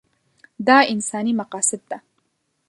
دا 0.67 0.77
انساني 0.93 1.33
مقاصد 1.41 1.81
ده. 1.91 1.99